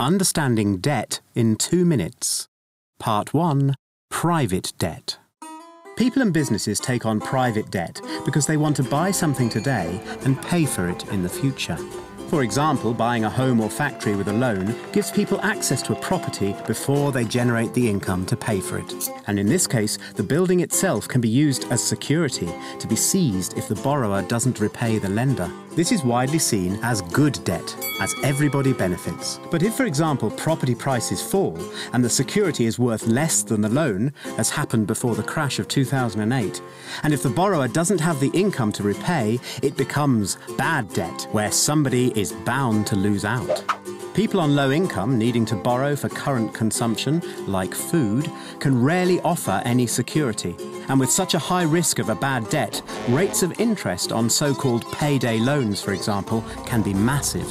[0.00, 2.46] Understanding Debt in Two Minutes.
[3.00, 3.74] Part 1
[4.10, 5.18] Private Debt.
[5.96, 10.40] People and businesses take on private debt because they want to buy something today and
[10.42, 11.76] pay for it in the future.
[12.28, 16.00] For example, buying a home or factory with a loan gives people access to a
[16.00, 19.10] property before they generate the income to pay for it.
[19.26, 23.58] And in this case, the building itself can be used as security to be seized
[23.58, 25.50] if the borrower doesn't repay the lender.
[25.78, 29.38] This is widely seen as good debt, as everybody benefits.
[29.48, 31.56] But if, for example, property prices fall
[31.92, 35.68] and the security is worth less than the loan, as happened before the crash of
[35.68, 36.60] 2008,
[37.04, 41.52] and if the borrower doesn't have the income to repay, it becomes bad debt, where
[41.52, 43.77] somebody is bound to lose out.
[44.18, 49.62] People on low income needing to borrow for current consumption, like food, can rarely offer
[49.64, 50.56] any security.
[50.88, 54.52] And with such a high risk of a bad debt, rates of interest on so
[54.52, 57.48] called payday loans, for example, can be massive.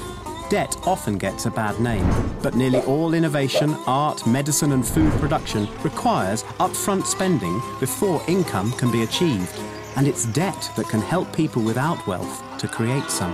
[0.49, 2.05] Debt often gets a bad name,
[2.41, 8.91] but nearly all innovation, art, medicine, and food production requires upfront spending before income can
[8.91, 9.57] be achieved.
[9.96, 13.34] And it's debt that can help people without wealth to create some.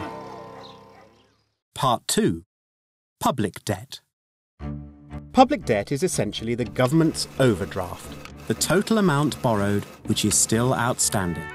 [1.73, 2.45] Part 2
[3.23, 4.01] Public debt.
[5.31, 8.13] Public debt is essentially the government's overdraft,
[8.49, 11.47] the total amount borrowed which is still outstanding.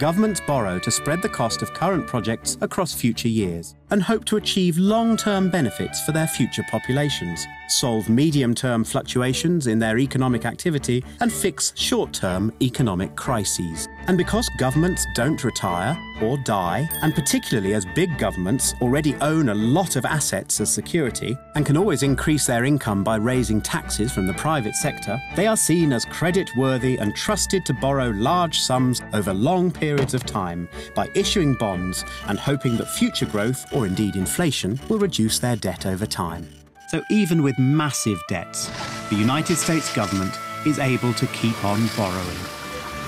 [0.00, 4.38] Governments borrow to spread the cost of current projects across future years and hope to
[4.38, 10.46] achieve long term benefits for their future populations, solve medium term fluctuations in their economic
[10.46, 13.88] activity, and fix short term economic crises.
[14.08, 19.54] And because governments don't retire or die, and particularly as big governments already own a
[19.54, 24.26] lot of assets as security and can always increase their income by raising taxes from
[24.26, 29.02] the private sector, they are seen as credit worthy and trusted to borrow large sums
[29.12, 33.86] over long periods of time by issuing bonds and hoping that future growth or or
[33.86, 36.48] indeed inflation, will reduce their debt over time.
[36.88, 38.70] So even with massive debts,
[39.10, 42.42] the United States government is able to keep on borrowing.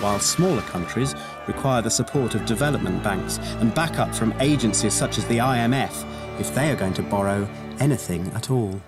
[0.00, 1.14] While smaller countries
[1.46, 6.04] require the support of development banks and backup from agencies such as the IMF
[6.40, 8.80] if they are going to borrow anything at all.